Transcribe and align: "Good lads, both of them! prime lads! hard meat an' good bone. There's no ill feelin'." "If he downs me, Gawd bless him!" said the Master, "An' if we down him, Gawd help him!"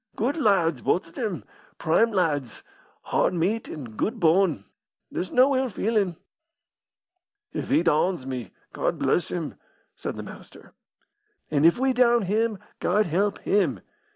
"Good 0.15 0.35
lads, 0.37 0.81
both 0.81 1.05
of 1.05 1.13
them! 1.13 1.43
prime 1.77 2.11
lads! 2.11 2.63
hard 3.03 3.35
meat 3.35 3.69
an' 3.69 3.83
good 3.95 4.19
bone. 4.19 4.65
There's 5.11 5.31
no 5.31 5.55
ill 5.55 5.69
feelin'." 5.69 6.15
"If 7.53 7.69
he 7.69 7.83
downs 7.83 8.25
me, 8.25 8.49
Gawd 8.73 8.97
bless 8.97 9.27
him!" 9.27 9.59
said 9.95 10.15
the 10.15 10.23
Master, 10.23 10.73
"An' 11.51 11.65
if 11.65 11.77
we 11.77 11.93
down 11.93 12.23
him, 12.23 12.57
Gawd 12.79 13.05
help 13.05 13.37
him!" 13.41 13.81